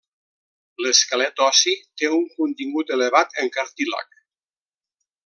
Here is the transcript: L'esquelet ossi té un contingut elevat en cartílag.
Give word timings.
L'esquelet 0.85 1.43
ossi 1.49 1.75
té 2.01 2.09
un 2.15 2.25
contingut 2.39 2.97
elevat 2.99 3.39
en 3.45 3.55
cartílag. 3.59 4.21